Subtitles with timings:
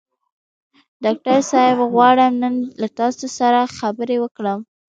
[1.03, 4.59] ډاکټر صاحب غواړم نن له تاسو سره خبرې وکړم.